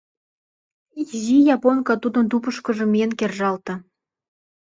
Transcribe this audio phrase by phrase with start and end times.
[0.99, 3.73] Изи японка тудын тупышкыжо миен кержалте.